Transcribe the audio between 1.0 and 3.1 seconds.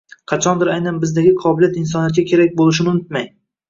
sizdagi qobiliyat insoniyatga kerak bo’lishini